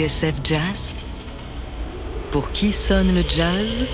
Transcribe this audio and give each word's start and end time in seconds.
TSF 0.00 0.34
Jazz 0.42 0.94
Pour 2.30 2.52
qui 2.52 2.72
sonne 2.72 3.14
le 3.14 3.22
jazz? 3.28 3.84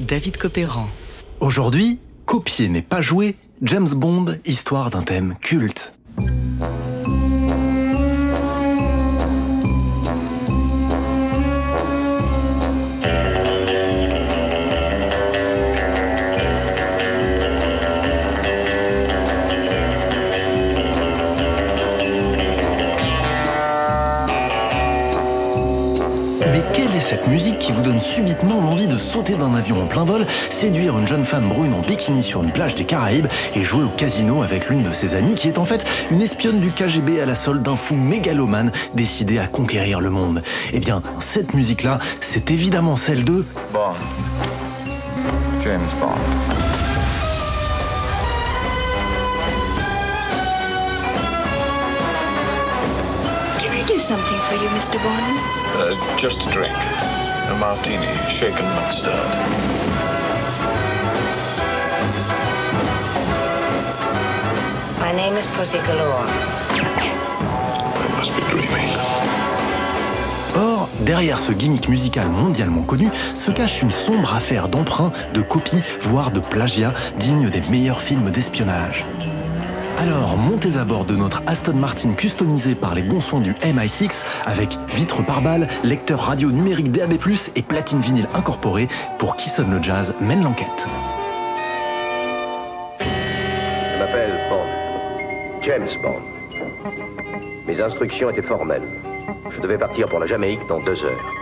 David 0.00 0.38
Copéran. 0.38 0.88
Aujourd'hui, 1.40 2.00
copier 2.24 2.70
mais 2.70 2.80
pas 2.80 3.02
jouer, 3.02 3.36
James 3.60 3.90
Bond, 3.94 4.38
histoire 4.46 4.88
d'un 4.88 5.02
thème 5.02 5.36
culte. 5.42 5.95
Cette 27.06 27.28
musique 27.28 27.60
qui 27.60 27.70
vous 27.70 27.82
donne 27.82 28.00
subitement 28.00 28.60
l'envie 28.60 28.88
de 28.88 28.98
sauter 28.98 29.36
d'un 29.36 29.54
avion 29.54 29.80
en 29.80 29.86
plein 29.86 30.02
vol, 30.02 30.26
séduire 30.50 30.98
une 30.98 31.06
jeune 31.06 31.24
femme 31.24 31.48
brune 31.48 31.72
en 31.72 31.80
bikini 31.80 32.20
sur 32.20 32.42
une 32.42 32.50
plage 32.50 32.74
des 32.74 32.82
Caraïbes 32.82 33.28
et 33.54 33.62
jouer 33.62 33.84
au 33.84 33.90
casino 33.90 34.42
avec 34.42 34.68
l'une 34.68 34.82
de 34.82 34.92
ses 34.92 35.14
amies 35.14 35.36
qui 35.36 35.46
est 35.46 35.58
en 35.58 35.64
fait 35.64 35.86
une 36.10 36.20
espionne 36.20 36.58
du 36.58 36.72
KGB 36.72 37.20
à 37.20 37.26
la 37.26 37.36
solde 37.36 37.62
d'un 37.62 37.76
fou 37.76 37.94
mégalomane 37.94 38.72
décidé 38.94 39.38
à 39.38 39.46
conquérir 39.46 40.00
le 40.00 40.10
monde. 40.10 40.42
Eh 40.72 40.80
bien, 40.80 41.00
cette 41.20 41.54
musique-là, 41.54 42.00
c'est 42.20 42.50
évidemment 42.50 42.96
celle 42.96 43.22
de... 43.22 43.44
Bond. 43.72 43.94
James 45.62 45.86
Bond. 46.00 46.08
something 53.96 54.38
for 54.46 54.54
you, 54.54 54.68
Mr. 54.68 55.02
Bond? 55.02 55.65
Uh, 55.78 55.94
just 56.16 56.40
a 56.40 56.50
drink. 56.50 56.72
A 56.72 57.56
martini, 57.60 58.06
shaken 58.30 58.64
not 58.64 58.90
stirred. 58.94 59.12
My 64.98 65.12
name 65.12 65.34
is 65.36 65.46
Pussy 65.48 65.76
Galore. 65.86 66.24
I 67.94 68.08
must 68.16 68.34
be 68.34 68.40
dreaming. 68.48 68.88
Or, 70.56 70.88
derrière 71.00 71.38
ce 71.38 71.52
gimmick 71.52 71.90
musical 71.90 72.26
mondialement 72.30 72.82
connu 72.82 73.10
se 73.34 73.50
cache 73.50 73.82
une 73.82 73.90
sombre 73.90 74.34
affaire 74.34 74.68
d'emprunt, 74.68 75.12
de 75.34 75.42
copie, 75.42 75.82
voire 76.00 76.30
de 76.30 76.40
plagiat, 76.40 76.94
digne 77.18 77.50
des 77.50 77.60
meilleurs 77.68 78.00
films 78.00 78.30
d'espionnage. 78.30 79.04
Alors, 79.98 80.36
montez 80.36 80.76
à 80.76 80.84
bord 80.84 81.06
de 81.06 81.16
notre 81.16 81.42
Aston 81.46 81.72
Martin 81.72 82.12
customisé 82.12 82.74
par 82.74 82.94
les 82.94 83.02
bons 83.02 83.22
soins 83.22 83.40
du 83.40 83.52
MI6 83.54 84.26
avec 84.44 84.76
vitre 84.88 85.24
par 85.24 85.40
balle, 85.40 85.68
lecteur 85.84 86.20
radio 86.20 86.50
numérique 86.50 86.92
DAB+, 86.92 87.14
et 87.54 87.62
platine 87.62 88.00
vinyle 88.00 88.28
incorporée 88.34 88.88
pour 89.18 89.36
Qui 89.36 89.48
sonne 89.48 89.74
le 89.74 89.82
jazz 89.82 90.14
mène 90.20 90.44
l'enquête. 90.44 90.86
Je 93.00 93.98
m'appelle 93.98 94.38
Bond. 94.50 95.62
James 95.62 95.88
Bond. 96.02 96.20
Mes 97.66 97.80
instructions 97.80 98.28
étaient 98.28 98.42
formelles. 98.42 98.86
Je 99.50 99.60
devais 99.60 99.78
partir 99.78 100.08
pour 100.08 100.18
la 100.18 100.26
Jamaïque 100.26 100.60
dans 100.68 100.80
deux 100.80 101.04
heures. 101.04 101.32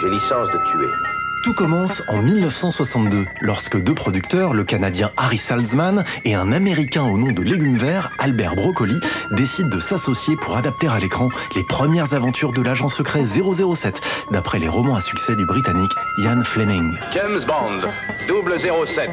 J'ai 0.00 0.10
licence 0.10 0.48
de 0.48 0.58
tuer. 0.72 1.15
Tout 1.46 1.54
commence 1.54 2.02
en 2.08 2.22
1962, 2.22 3.24
lorsque 3.40 3.80
deux 3.80 3.94
producteurs, 3.94 4.52
le 4.52 4.64
Canadien 4.64 5.12
Harry 5.16 5.38
Salzman 5.38 6.04
et 6.24 6.34
un 6.34 6.50
Américain 6.50 7.04
au 7.04 7.16
nom 7.16 7.30
de 7.30 7.40
Légumes 7.40 7.76
Verts, 7.76 8.10
Albert 8.18 8.56
Broccoli, 8.56 8.98
décident 9.30 9.68
de 9.68 9.78
s'associer 9.78 10.34
pour 10.34 10.56
adapter 10.56 10.88
à 10.88 10.98
l'écran 10.98 11.28
les 11.54 11.62
premières 11.62 12.14
aventures 12.14 12.52
de 12.52 12.62
l'agent 12.62 12.88
secret 12.88 13.22
007, 13.24 14.00
d'après 14.32 14.58
les 14.58 14.66
romans 14.66 14.96
à 14.96 15.00
succès 15.00 15.36
du 15.36 15.46
Britannique 15.46 15.92
Ian 16.18 16.42
Fleming. 16.42 16.98
James 17.12 17.38
Bond, 17.46 17.88
007, 18.26 19.10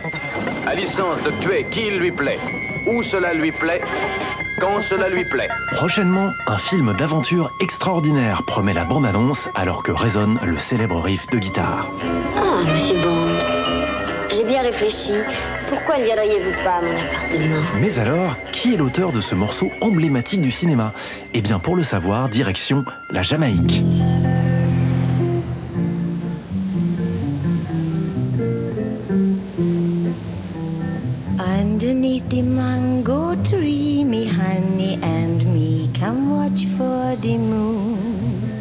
a 0.65 0.73
licence 0.73 1.21
de 1.21 1.29
tuer 1.39 1.67
qui 1.69 1.91
lui 1.91 2.11
plaît, 2.11 2.39
où 2.85 3.03
cela 3.03 3.33
lui 3.33 3.51
plaît, 3.51 3.81
quand 4.59 4.81
cela 4.81 5.09
lui 5.09 5.25
plaît. 5.25 5.49
Prochainement, 5.71 6.31
un 6.47 6.57
film 6.57 6.93
d'aventure 6.93 7.51
extraordinaire 7.59 8.43
promet 8.43 8.73
la 8.73 8.85
bande-annonce 8.85 9.49
alors 9.55 9.83
que 9.83 9.91
résonne 9.91 10.39
le 10.43 10.57
célèbre 10.57 10.99
riff 11.01 11.27
de 11.27 11.39
guitare. 11.39 11.89
Ah, 12.37 12.63
monsieur 12.71 12.95
Bond, 12.95 13.27
j'ai 14.31 14.43
bien 14.43 14.61
réfléchi. 14.61 15.13
Pourquoi 15.69 15.97
ne 15.97 16.03
viendriez-vous 16.03 16.63
pas 16.63 16.75
à 16.75 16.81
mon 16.81 16.91
appartement? 16.91 17.79
Mais 17.81 17.97
alors, 17.97 18.35
qui 18.51 18.75
est 18.75 18.77
l'auteur 18.77 19.11
de 19.11 19.21
ce 19.21 19.33
morceau 19.33 19.71
emblématique 19.81 20.41
du 20.41 20.51
cinéma? 20.51 20.93
Eh 21.33 21.41
bien, 21.41 21.57
pour 21.57 21.75
le 21.75 21.83
savoir, 21.83 22.29
direction 22.29 22.85
la 23.09 23.23
Jamaïque. 23.23 23.81
The 37.23 37.37
moon. 37.37 38.51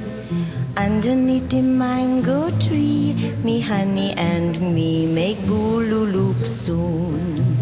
Underneath 0.77 1.50
the 1.50 1.62
mango 1.62 2.49
tree, 2.61 3.34
me 3.43 3.61
honey 3.61 4.12
and 4.12 4.61
me 4.75 5.05
make 5.05 5.39
boululup 5.39 6.47
soon. 6.47 7.62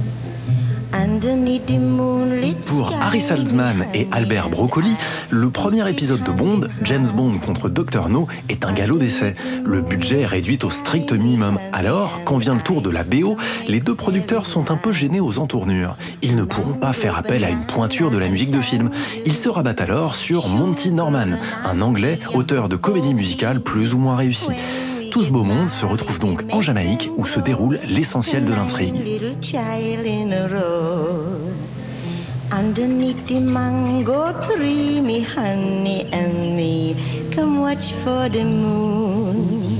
Pour 2.66 2.92
Harry 3.00 3.20
Saltzman 3.20 3.86
et 3.94 4.06
Albert 4.12 4.48
Broccoli, 4.48 4.96
le 5.30 5.50
premier 5.50 5.88
épisode 5.90 6.22
de 6.22 6.30
Bond, 6.30 6.68
James 6.82 7.08
Bond 7.12 7.38
contre 7.38 7.68
Dr 7.68 8.08
No, 8.08 8.28
est 8.48 8.64
un 8.64 8.72
galop 8.72 8.98
d'essai. 8.98 9.34
Le 9.64 9.80
budget 9.80 10.20
est 10.20 10.26
réduit 10.26 10.58
au 10.62 10.70
strict 10.70 11.12
minimum. 11.12 11.58
Alors, 11.72 12.20
quand 12.24 12.38
vient 12.38 12.54
le 12.54 12.60
tour 12.60 12.80
de 12.80 12.90
la 12.90 13.02
BO, 13.02 13.36
les 13.66 13.80
deux 13.80 13.96
producteurs 13.96 14.46
sont 14.46 14.70
un 14.70 14.76
peu 14.76 14.92
gênés 14.92 15.20
aux 15.20 15.38
entournures. 15.40 15.96
Ils 16.22 16.36
ne 16.36 16.44
pourront 16.44 16.74
pas 16.74 16.92
faire 16.92 17.18
appel 17.18 17.44
à 17.44 17.50
une 17.50 17.66
pointure 17.66 18.10
de 18.10 18.18
la 18.18 18.28
musique 18.28 18.52
de 18.52 18.60
film. 18.60 18.90
Ils 19.24 19.34
se 19.34 19.48
rabattent 19.48 19.80
alors 19.80 20.14
sur 20.14 20.48
Monty 20.48 20.92
Norman, 20.92 21.38
un 21.64 21.80
Anglais 21.80 22.20
auteur 22.34 22.68
de 22.68 22.76
comédies 22.76 23.14
musicales 23.14 23.60
plus 23.60 23.94
ou 23.94 23.98
moins 23.98 24.16
réussies. 24.16 24.52
Tout 25.10 25.22
ce 25.22 25.30
beau 25.30 25.42
monde 25.42 25.68
se 25.70 25.84
retrouve 25.86 26.18
donc 26.20 26.44
en 26.52 26.60
Jamaïque 26.60 27.10
où 27.16 27.26
se 27.26 27.40
déroule 27.40 27.80
l'essentiel 27.88 28.44
de 28.44 28.52
l'intrigue. 28.52 28.94
little 28.94 29.36
child 29.42 30.06
in 30.06 30.30
a 30.32 30.46
row. 30.48 31.50
Underneath 32.52 33.26
the 33.26 33.40
mango 33.40 34.32
tree, 34.42 35.00
me 35.00 35.24
honey 35.36 36.06
and 36.12 36.56
me 36.56 36.94
come 37.34 37.60
watch 37.60 37.92
for 38.04 38.28
the 38.30 38.44
moon. 38.44 39.78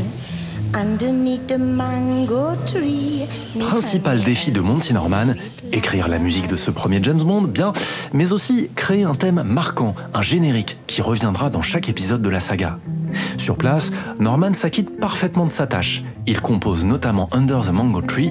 Underneath 0.74 1.46
the 1.46 1.58
mango 1.58 2.56
tree. 2.66 3.26
me 3.54 3.60
Principal 3.60 4.20
défi 4.22 4.50
de 4.52 4.60
Monty 4.60 4.94
Norman, 4.94 5.34
écrire 5.72 6.08
la 6.08 6.18
musique 6.18 6.48
de 6.48 6.56
ce 6.56 6.70
premier 6.70 7.00
James 7.02 7.22
Bond, 7.22 7.42
bien, 7.42 7.72
mais 8.12 8.32
aussi 8.32 8.68
créer 8.74 9.04
un 9.04 9.14
thème 9.14 9.42
marquant, 9.44 9.94
un 10.14 10.22
générique 10.22 10.78
qui 10.86 11.02
reviendra 11.02 11.50
dans 11.50 11.62
chaque 11.62 11.88
épisode 11.88 12.22
de 12.22 12.28
la 12.30 12.40
saga. 12.40 12.78
Sur 13.36 13.56
place, 13.56 13.92
Norman 14.18 14.54
s'acquitte 14.54 14.98
parfaitement 14.98 15.46
de 15.46 15.52
sa 15.52 15.66
tâche. 15.66 16.02
Il 16.26 16.40
compose 16.40 16.84
notamment 16.84 17.28
Under 17.32 17.62
the 17.62 17.70
Mango 17.70 18.02
Tree, 18.02 18.30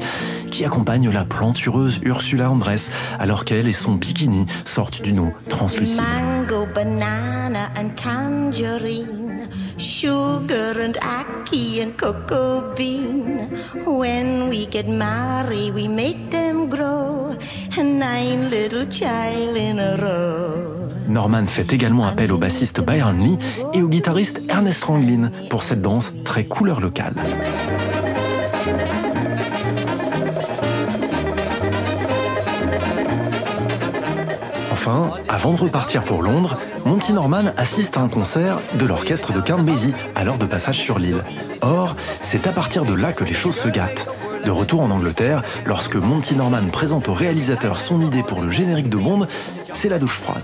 qui 0.52 0.64
accompagne 0.66 1.10
la 1.10 1.26
plantureuse 1.26 2.00
Ursula 2.04 2.50
Andress, 2.52 2.92
alors 3.20 3.46
qu'elle 3.46 3.68
et 3.68 3.74
son 3.74 3.94
bikini 3.94 4.46
sortent 4.66 5.02
d'une 5.02 5.20
eau 5.20 5.34
translucide. 5.48 6.02
Mango, 6.02 6.66
banana, 6.74 7.70
and 7.76 7.90
tangerine, 7.96 9.48
sugar 9.78 10.74
and 10.80 10.94
ackee 11.02 11.82
and 11.82 11.92
cocoa 11.98 12.74
bean. 12.76 13.50
When 13.86 14.50
we 14.50 14.68
get 14.70 14.88
married, 14.88 15.74
we 15.74 15.88
make 15.88 16.30
them 16.30 16.70
grow, 16.70 17.36
and 17.78 18.00
nine 18.00 18.50
little 18.50 18.88
child 18.88 19.58
in 19.58 19.80
a 19.80 19.98
row. 19.98 20.79
Norman 21.10 21.46
fait 21.46 21.74
également 21.74 22.06
appel 22.06 22.32
au 22.32 22.38
bassiste 22.38 22.82
Byron 22.82 23.20
Lee 23.20 23.38
et 23.74 23.82
au 23.82 23.90
guitariste 23.90 24.42
Ernest 24.50 24.84
Ranglin 24.84 25.32
pour 25.50 25.64
cette 25.64 25.82
danse 25.82 26.14
très 26.24 26.46
couleur 26.46 26.80
locale. 26.80 27.14
Enfin, 34.72 35.12
avant 35.28 35.54
de 35.54 35.60
repartir 35.60 36.04
pour 36.04 36.24
Londres, 36.24 36.58
Monty 36.86 37.12
Norman 37.12 37.52
assiste 37.58 37.98
à 37.98 38.02
un 38.02 38.08
concert 38.08 38.60
de 38.76 38.86
l'orchestre 38.86 39.34
de 39.34 39.42
Count 39.42 39.66
l'heure 40.24 40.38
de 40.38 40.46
passage 40.46 40.78
sur 40.78 41.00
l'île. 41.00 41.24
Or, 41.62 41.96
c'est 42.22 42.48
à 42.48 42.52
partir 42.52 42.86
de 42.86 42.94
là 42.94 43.12
que 43.12 43.24
les 43.24 43.34
choses 43.34 43.56
se 43.56 43.68
gâtent. 43.68 44.08
De 44.46 44.52
retour 44.52 44.82
en 44.82 44.90
Angleterre, 44.90 45.44
lorsque 45.66 45.96
Monty 45.96 46.36
Norman 46.36 46.66
présente 46.72 47.10
au 47.10 47.14
réalisateur 47.14 47.78
son 47.78 48.00
idée 48.00 48.24
pour 48.24 48.42
le 48.42 48.52
générique 48.52 48.90
de 48.90 48.98
Bond, 48.98 49.28
c'est 49.72 49.90
la 49.90 50.00
douche 50.00 50.20
froide. 50.20 50.44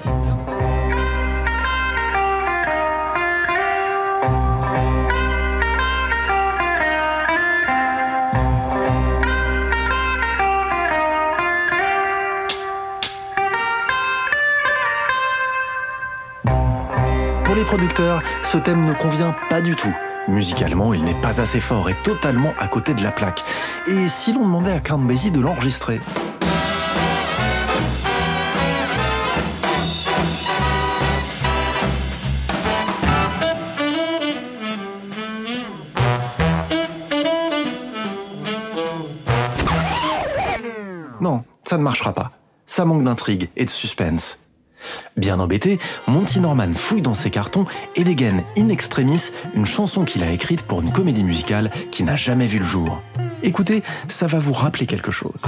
Producteurs, 17.66 18.22
ce 18.44 18.58
thème 18.58 18.86
ne 18.86 18.94
convient 18.94 19.36
pas 19.50 19.60
du 19.60 19.76
tout. 19.76 19.94
Musicalement, 20.28 20.94
il 20.94 21.04
n'est 21.04 21.20
pas 21.20 21.42
assez 21.42 21.60
fort 21.60 21.90
et 21.90 21.96
totalement 22.04 22.54
à 22.58 22.68
côté 22.68 22.94
de 22.94 23.04
la 23.04 23.12
plaque. 23.12 23.44
Et 23.88 24.08
si 24.08 24.34
l'on 24.34 24.42
demandait 24.42 24.72
à 24.72 24.80
Count 24.80 25.00
de 25.00 25.40
l'enregistrer 25.40 26.00
Non, 41.22 41.44
ça 41.64 41.78
ne 41.78 41.84
marchera 41.84 42.14
pas. 42.14 42.32
Ça 42.68 42.86
manque 42.86 43.04
d'intrigue 43.04 43.50
et 43.56 43.66
de 43.66 43.70
suspense. 43.70 44.40
Bien 45.18 45.40
embêté, 45.40 45.80
Monty 46.08 46.40
Norman 46.40 46.74
fouille 46.74 47.02
dans 47.02 47.14
ses 47.14 47.30
cartons 47.30 47.66
et 47.96 48.04
dégaine 48.04 48.44
in 48.58 48.70
extremis 48.70 49.32
une 49.56 49.66
chanson 49.66 50.04
qu'il 50.04 50.24
a 50.24 50.32
écrite 50.32 50.64
pour 50.64 50.82
une 50.82 50.92
comédie 50.92 51.24
musicale 51.24 51.72
qui 51.92 52.04
n'a 52.04 52.16
jamais 52.16 52.48
vu 52.48 52.60
le 52.60 52.66
jour. 52.66 53.02
Écoutez, 53.44 53.84
ça 54.08 54.28
va 54.28 54.40
vous 54.40 54.54
rappeler 54.54 54.86
quelque 54.86 55.12
chose. 55.12 55.46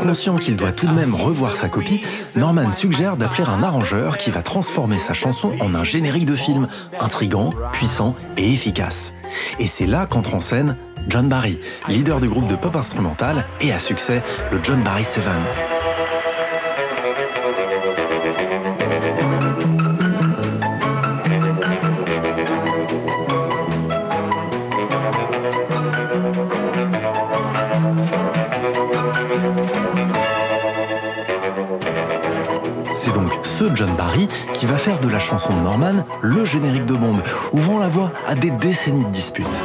Conscient 0.00 0.36
qu'il 0.36 0.56
doit 0.56 0.72
tout 0.72 0.86
de 0.86 0.92
même 0.92 1.14
revoir 1.14 1.54
sa 1.54 1.68
copie, 1.68 2.02
Norman 2.36 2.72
suggère 2.72 3.16
d'appeler 3.16 3.48
un 3.48 3.62
arrangeur 3.62 4.16
qui 4.16 4.30
va 4.30 4.42
transformer 4.42 4.98
sa 4.98 5.12
chanson 5.12 5.52
en 5.60 5.74
un 5.74 5.84
générique 5.84 6.26
de 6.26 6.36
film, 6.36 6.68
intrigant, 7.00 7.52
puissant 7.72 8.14
et 8.36 8.52
efficace. 8.52 9.14
Et 9.58 9.66
c'est 9.66 9.86
là 9.86 10.06
qu'entre 10.06 10.34
en 10.34 10.40
scène 10.40 10.76
John 11.08 11.28
Barry, 11.28 11.58
leader 11.88 12.20
du 12.20 12.28
groupe 12.28 12.46
de 12.46 12.56
pop 12.56 12.76
instrumental 12.76 13.46
et 13.60 13.72
à 13.72 13.78
succès, 13.78 14.22
le 14.50 14.60
John 14.62 14.82
Barry 14.82 15.04
Seven. 15.04 15.42
John 33.74 33.94
Barry 33.96 34.28
qui 34.52 34.66
va 34.66 34.78
faire 34.78 35.00
de 35.00 35.08
la 35.08 35.18
chanson 35.18 35.54
de 35.56 35.60
Norman 35.60 36.04
le 36.22 36.44
générique 36.44 36.86
de 36.86 36.94
Bond, 36.94 37.22
ouvrant 37.52 37.78
la 37.78 37.88
voie 37.88 38.12
à 38.26 38.34
des 38.34 38.50
décennies 38.50 39.04
de 39.04 39.10
disputes. 39.10 39.60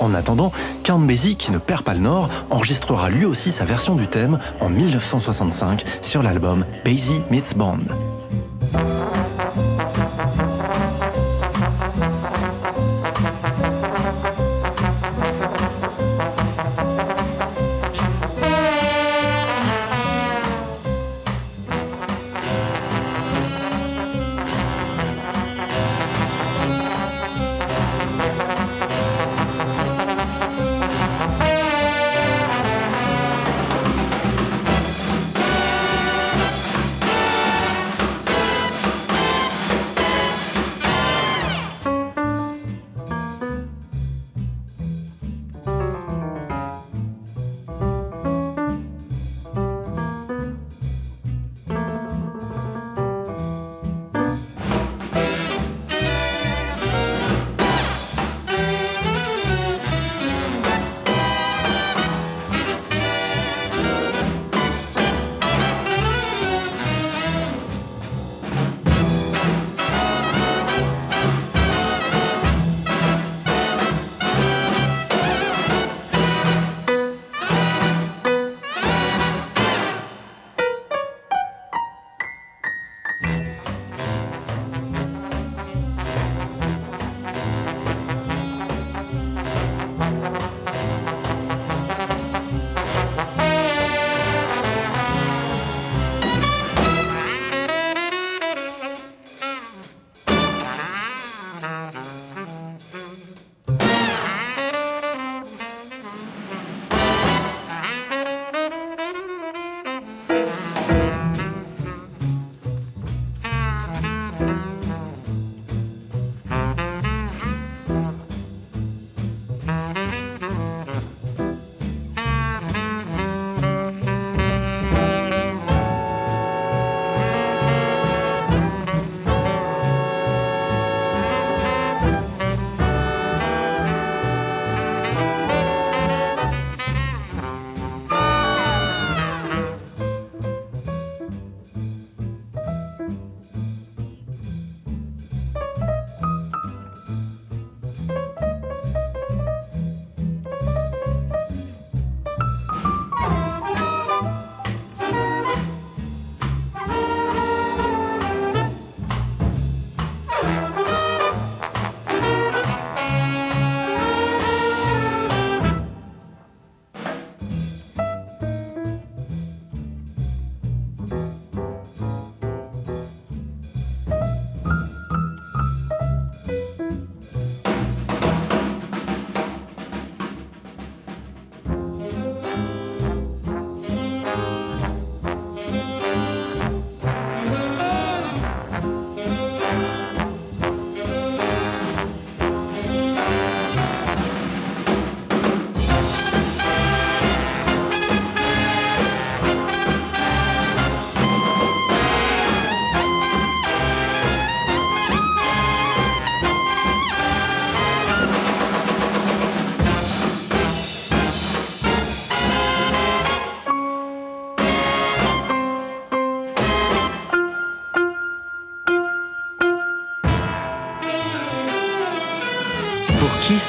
En 0.00 0.14
attendant, 0.14 0.50
Count 0.82 0.98
Basie, 0.98 1.36
qui 1.36 1.52
ne 1.52 1.58
perd 1.58 1.82
pas 1.82 1.94
le 1.94 2.00
nord, 2.00 2.28
enregistrera 2.50 3.08
lui 3.08 3.24
aussi 3.24 3.52
sa 3.52 3.64
version 3.64 3.94
du 3.94 4.08
thème 4.08 4.40
en 4.60 4.68
1965 4.68 5.84
sur 6.02 6.22
l'album 6.22 6.64
Basie 6.84 7.20
Meets 7.30 7.54
Bond. 7.56 8.11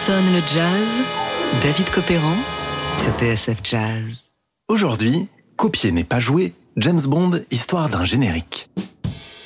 Sonne 0.05 0.33
le 0.33 0.41
jazz 0.53 0.89
David 1.62 1.89
Copéran 1.89 2.36
sur 2.93 3.13
TSF 3.17 3.60
Jazz. 3.63 4.31
Aujourd'hui, 4.67 5.27
copier 5.55 5.93
n'est 5.93 6.03
pas 6.03 6.19
joué, 6.19 6.53
James 6.75 7.00
Bond, 7.05 7.39
histoire 7.51 7.88
d'un 7.88 8.03
générique. 8.03 8.69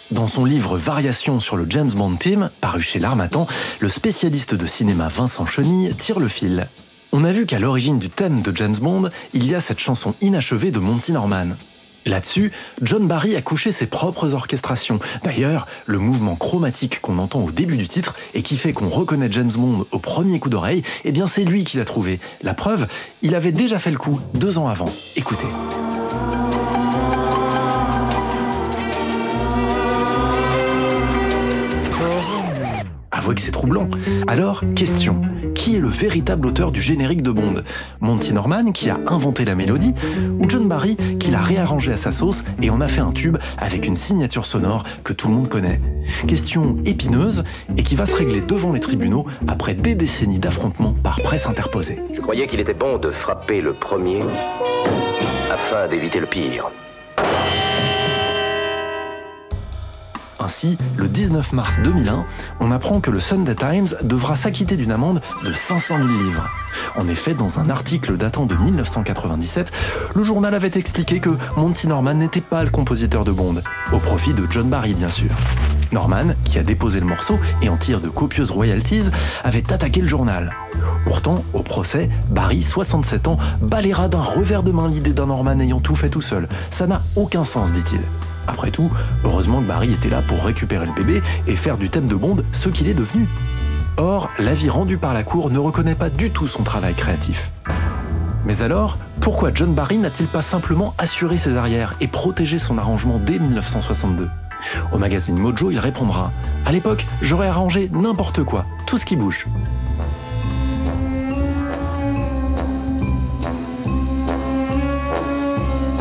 Dans 0.10 0.26
son 0.26 0.46
livre 0.46 0.76
Variations 0.76 1.40
sur 1.40 1.58
le 1.58 1.68
James 1.70 1.92
Bond 1.92 2.16
Team, 2.16 2.50
paru 2.60 2.82
chez 2.82 2.98
l'Armatan, 2.98 3.46
le 3.80 3.88
spécialiste 3.88 4.56
de 4.56 4.66
cinéma 4.66 5.10
Vincent 5.10 5.46
Chenille 5.46 5.94
tire 5.96 6.20
le 6.20 6.28
fil. 6.28 6.68
On 7.12 7.24
a 7.24 7.32
vu 7.32 7.46
qu'à 7.46 7.60
l'origine 7.60 8.00
du 8.00 8.10
thème 8.10 8.42
de 8.42 8.56
James 8.56 8.78
Bond, 8.82 9.12
il 9.36 9.46
y 9.46 9.54
a 9.54 9.60
cette 9.60 9.80
chanson 9.80 10.16
inachevée 10.22 10.72
de 10.72 10.80
Monty 10.80 11.12
Norman. 11.12 11.50
Là-dessus, 12.08 12.52
John 12.82 13.06
Barry 13.06 13.36
a 13.36 13.42
couché 13.42 13.72
ses 13.72 13.86
propres 13.86 14.34
orchestrations. 14.34 15.00
D'ailleurs, 15.24 15.68
le 15.86 16.00
mouvement 16.00 16.36
chromatique 16.36 17.02
qu'on 17.02 17.20
entend 17.20 17.42
au 17.42 17.52
début 17.52 17.78
du 17.78 17.88
titre 17.88 18.16
et 18.34 18.42
qui 18.42 18.56
fait 18.56 18.72
qu'on 18.72 18.90
reconnaît 18.90 19.28
James 19.32 19.52
Bond 19.54 19.86
au 19.92 20.00
premier 20.00 20.40
coup 20.40 20.50
d'oreille, 20.50 20.84
eh 21.04 21.12
bien 21.12 21.28
c'est 21.28 21.44
lui 21.44 21.66
qui 21.66 21.78
l'a 21.78 21.86
trouvé. 21.86 22.20
La 22.42 22.54
preuve, 22.54 22.88
il 23.22 23.36
avait 23.36 23.52
déjà 23.52 23.78
fait 23.78 23.92
le 23.92 23.98
coup 23.98 24.20
deux 24.34 24.58
ans 24.58 24.68
avant. 24.68 24.90
Écoutez. 25.18 25.48
Que 33.36 33.42
c'est 33.42 33.52
troublant. 33.52 33.90
Alors, 34.26 34.64
question. 34.74 35.22
Qui 35.54 35.76
est 35.76 35.80
le 35.80 35.90
véritable 35.90 36.48
auteur 36.48 36.72
du 36.72 36.82
générique 36.82 37.22
de 37.22 37.30
Bond? 37.30 37.62
Monty 38.00 38.34
Norman, 38.34 38.72
qui 38.72 38.90
a 38.90 39.00
inventé 39.06 39.44
la 39.44 39.54
mélodie, 39.54 39.94
ou 40.40 40.50
John 40.50 40.68
Barry, 40.68 40.98
qui 41.20 41.30
l'a 41.30 41.42
réarrangé 41.42 41.92
à 41.92 41.98
sa 41.98 42.12
sauce 42.12 42.46
et 42.62 42.70
en 42.70 42.80
a 42.80 42.88
fait 42.88 43.02
un 43.02 43.12
tube 43.12 43.38
avec 43.58 43.86
une 43.86 43.98
signature 43.98 44.46
sonore 44.46 44.86
que 45.04 45.14
tout 45.14 45.28
le 45.28 45.36
monde 45.36 45.50
connaît? 45.50 45.82
Question 46.26 46.78
épineuse 46.86 47.44
et 47.76 47.84
qui 47.84 47.96
va 47.96 48.06
se 48.06 48.16
régler 48.16 48.42
devant 48.42 48.72
les 48.72 48.80
tribunaux 48.80 49.26
après 49.48 49.74
des 49.74 49.94
décennies 49.94 50.40
d'affrontements 50.40 50.96
par 51.04 51.22
presse 51.22 51.48
interposée. 51.48 52.00
Je 52.14 52.22
croyais 52.22 52.48
qu'il 52.48 52.62
était 52.62 52.74
bon 52.74 52.98
de 52.98 53.12
frapper 53.12 53.62
le 53.62 53.74
premier 53.74 54.24
afin 55.52 55.88
d'éviter 55.90 56.22
le 56.22 56.28
pire. 56.28 56.72
Ainsi, 60.48 60.78
le 60.96 61.10
19 61.10 61.52
mars 61.52 61.82
2001, 61.84 62.24
on 62.62 62.72
apprend 62.72 63.02
que 63.02 63.12
le 63.12 63.20
Sunday 63.20 63.54
Times 63.54 63.88
devra 64.02 64.38
s'acquitter 64.38 64.78
d'une 64.78 64.94
amende 64.94 65.22
de 65.44 65.52
500 65.52 65.98
000 65.98 66.08
livres. 66.08 66.50
En 66.96 67.10
effet, 67.10 67.34
dans 67.34 67.60
un 67.60 67.70
article 67.70 68.16
datant 68.16 68.46
de 68.46 68.56
1997, 68.56 69.74
le 70.16 70.24
journal 70.24 70.56
avait 70.56 70.72
expliqué 70.76 71.20
que 71.20 71.32
Monty 71.58 71.90
Norman 71.90 72.14
n'était 72.14 72.40
pas 72.40 72.64
le 72.64 72.70
compositeur 72.70 73.26
de 73.26 73.34
Bond, 73.34 73.62
au 73.92 73.98
profit 73.98 74.34
de 74.34 74.48
John 74.50 74.70
Barry 74.70 74.94
bien 74.94 75.10
sûr. 75.10 75.32
Norman, 75.92 76.34
qui 76.46 76.58
a 76.58 76.64
déposé 76.64 77.02
le 77.02 77.08
morceau 77.08 77.38
et 77.62 77.68
en 77.68 77.76
tire 77.76 78.00
de 78.00 78.08
copieuses 78.08 78.52
royalties, 78.52 79.10
avait 79.44 79.70
attaqué 79.74 80.00
le 80.00 80.08
journal. 80.08 80.54
Pourtant, 81.04 81.44
au 81.52 81.62
procès, 81.62 82.10
Barry, 82.30 82.64
67 82.64 83.28
ans, 83.28 83.38
balayera 83.62 84.08
d'un 84.08 84.22
revers 84.22 84.64
de 84.64 84.72
main 84.72 84.88
l'idée 84.88 85.12
d'un 85.12 85.26
Norman 85.26 85.60
ayant 85.60 85.82
tout 85.82 85.96
fait 85.96 86.08
tout 86.08 86.22
seul. 86.22 86.48
Ça 86.70 86.88
n'a 86.88 87.04
aucun 87.18 87.44
sens, 87.44 87.74
dit-il. 87.74 88.00
Après 88.48 88.72
tout, 88.72 88.90
heureusement 89.24 89.62
que 89.62 89.68
Barry 89.68 89.92
était 89.94 90.10
là 90.10 90.22
pour 90.22 90.44
récupérer 90.44 90.86
le 90.86 90.94
bébé 90.94 91.22
et 91.48 91.56
faire 91.56 91.78
du 91.78 91.90
thème 91.90 92.08
de 92.08 92.16
Bond 92.16 92.38
ce 92.54 92.70
qu'il 92.70 92.88
est 92.88 92.94
devenu. 92.94 93.28
Or, 93.98 94.30
l'avis 94.40 94.70
rendu 94.70 94.98
par 94.98 95.14
la 95.14 95.24
Cour 95.24 95.50
ne 95.50 95.60
reconnaît 95.60 95.96
pas 95.96 96.10
du 96.10 96.30
tout 96.30 96.48
son 96.48 96.64
travail 96.64 96.94
créatif. 96.94 97.52
Mais 98.46 98.62
alors, 98.62 98.98
pourquoi 99.20 99.52
John 99.54 99.74
Barry 99.74 99.98
n'a-t-il 99.98 100.28
pas 100.28 100.42
simplement 100.42 100.94
assuré 100.98 101.38
ses 101.38 101.58
arrières 101.58 101.96
et 102.00 102.08
protégé 102.08 102.60
son 102.60 102.78
arrangement 102.78 103.20
dès 103.20 103.40
1962 103.40 104.30
Au 104.94 104.98
magazine 104.98 105.38
Mojo, 105.38 105.72
il 105.72 105.80
répondra 105.80 106.32
À 106.66 106.72
l'époque, 106.72 107.06
j'aurais 107.22 107.48
arrangé 107.48 107.90
n'importe 107.92 108.44
quoi, 108.44 108.66
tout 108.86 108.98
ce 108.98 109.06
qui 109.06 109.16
bouge. 109.16 109.48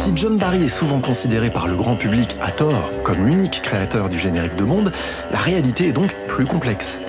Si 0.07 0.13
John 0.15 0.37
Barry 0.37 0.63
est 0.63 0.69
souvent 0.69 1.01
considéré 1.01 1.51
par 1.51 1.67
le 1.67 1.75
grand 1.75 1.97
public 1.97 2.37
à 2.41 2.53
tort 2.53 2.93
comme 3.03 3.27
l'unique 3.27 3.61
créateur 3.61 4.09
du 4.09 4.21
générique 4.21 4.55
de 4.55 4.63
monde, 4.63 4.93
la 5.33 5.39
réalité 5.39 5.89
est 5.89 5.93
donc 5.93 6.15
plus 6.29 6.47
complexe. 6.47 7.01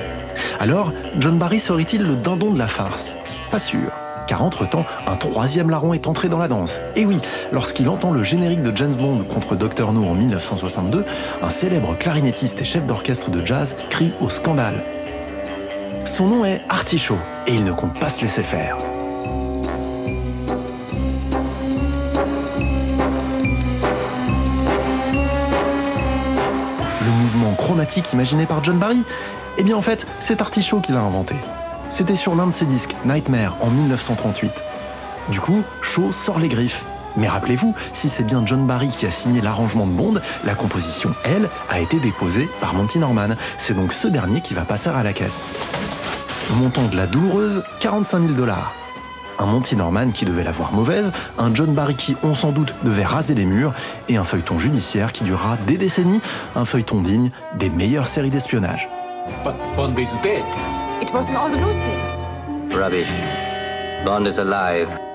Alors, 0.60 0.92
John 1.20 1.38
Barry 1.38 1.60
serait-il 1.60 2.02
le 2.02 2.16
dindon 2.16 2.50
de 2.50 2.58
la 2.58 2.68
farce? 2.68 3.16
Pas 3.52 3.60
sûr. 3.60 3.92
Car 4.28 4.42
entre-temps, 4.42 4.84
un 5.06 5.16
troisième 5.16 5.70
larron 5.70 5.94
est 5.94 6.08
entré 6.08 6.28
dans 6.28 6.40
la 6.40 6.48
danse. 6.48 6.80
Et 6.96 7.06
oui, 7.06 7.20
lorsqu'il 7.52 7.88
entend 7.88 8.10
le 8.10 8.24
générique 8.24 8.64
de 8.64 8.76
James 8.76 8.96
Bond 8.96 9.26
contre 9.30 9.56
Dr. 9.56 9.94
No 9.94 10.04
en 10.04 10.16
1962, 10.16 11.06
un 11.44 11.50
célèbre 11.52 11.96
clarinettiste 12.00 12.62
et 12.62 12.66
chef 12.66 12.88
d'orchestre 12.88 13.30
de 13.30 13.46
jazz 13.46 13.76
crie 13.92 14.12
au 14.22 14.30
scandale. 14.30 14.82
Son 16.06 16.26
nom 16.26 16.46
est 16.46 16.62
Artichaut, 16.68 17.20
et 17.46 17.54
il 17.54 17.64
ne 17.64 17.74
compte 17.74 18.00
pas 18.00 18.10
se 18.10 18.24
laisser 18.24 18.42
faire. 18.42 18.76
Imaginé 28.14 28.46
par 28.46 28.64
John 28.64 28.78
Barry 28.78 29.04
Eh 29.58 29.64
bien 29.64 29.76
en 29.76 29.82
fait, 29.82 30.08
c'est 30.20 30.42
Artichaut 30.42 30.80
qui 30.80 30.92
l'a 30.92 31.02
inventé. 31.02 31.36
C'était 31.90 32.16
sur 32.16 32.36
l'un 32.36 32.48
de 32.48 32.52
ses 32.52 32.66
disques, 32.66 32.96
Nightmare, 33.06 33.58
en 33.62 33.70
1938. 33.70 34.52
Du 35.30 35.40
coup, 35.40 35.64
Shaw 35.82 36.12
sort 36.12 36.40
les 36.40 36.50
griffes. 36.50 36.84
Mais 37.16 37.28
rappelez-vous, 37.28 37.74
si 37.94 38.10
c'est 38.10 38.24
bien 38.24 38.44
John 38.46 38.68
Barry 38.68 38.90
qui 38.90 39.06
a 39.06 39.12
signé 39.12 39.42
l'arrangement 39.42 39.88
de 39.88 39.92
Bond, 39.92 40.16
la 40.46 40.54
composition, 40.54 41.14
elle, 41.26 41.50
a 41.70 41.80
été 41.80 42.00
déposée 42.00 42.48
par 42.62 42.74
Monty 42.74 43.00
Norman. 43.00 43.30
C'est 43.58 43.74
donc 43.74 43.92
ce 43.92 44.08
dernier 44.08 44.42
qui 44.42 44.54
va 44.54 44.62
passer 44.62 44.90
à 44.90 45.04
la 45.04 45.14
caisse. 45.14 45.52
Montant 46.56 46.86
de 46.88 46.96
la 46.96 47.08
douloureuse, 47.08 47.64
45 47.80 48.22
000 48.22 48.34
dollars 48.34 48.74
un 49.40 49.46
Monty 49.46 49.76
Norman 49.76 50.12
qui 50.12 50.26
devait 50.26 50.44
la 50.44 50.52
voir 50.52 50.74
mauvaise, 50.74 51.12
un 51.38 51.54
John 51.54 51.74
Barry 51.74 51.96
qui, 51.96 52.16
on 52.24 52.34
sans 52.34 52.52
doute, 52.52 52.74
devait 52.84 53.06
raser 53.06 53.36
les 53.36 53.46
murs, 53.46 53.74
et 54.10 54.18
un 54.18 54.24
feuilleton 54.24 54.60
judiciaire 54.60 55.12
qui 55.12 55.24
durera 55.24 55.58
des 55.68 55.78
décennies, 55.78 56.22
un 56.56 56.66
feuilleton 56.66 57.02
digne 57.02 57.32
des 57.58 57.70
meilleures 57.70 58.08
séries 58.08 58.30
d'espionnage. 58.30 58.88
But 59.44 59.56
Bond 59.76 59.98
is 59.98 60.16
dead. 60.24 60.44
It 61.02 61.14
was 61.14 61.30
in 61.30 61.36
all 61.36 61.50
the 61.50 61.58
newspapers. 61.58 62.26
Rubbish. 62.72 63.22
Bond 64.06 64.26
is 64.28 64.40
alive. 64.40 65.07